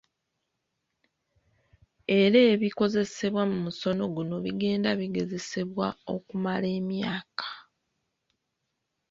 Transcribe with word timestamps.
Era 2.21 2.39
ebikozesebwa 2.53 3.43
mu 3.49 3.57
musono 3.65 4.03
guno 4.15 4.35
bigenda 4.45 4.89
bigezesebwa 4.99 5.87
okumala 6.15 6.67
emyaka. 6.79 7.49